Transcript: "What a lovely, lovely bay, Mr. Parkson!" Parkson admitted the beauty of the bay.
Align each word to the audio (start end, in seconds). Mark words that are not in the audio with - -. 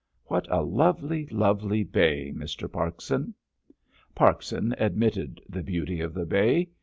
"What 0.25 0.47
a 0.49 0.63
lovely, 0.63 1.27
lovely 1.27 1.83
bay, 1.83 2.33
Mr. 2.35 2.67
Parkson!" 2.71 3.35
Parkson 4.15 4.73
admitted 4.79 5.39
the 5.47 5.61
beauty 5.61 6.01
of 6.01 6.15
the 6.15 6.25
bay. 6.25 6.69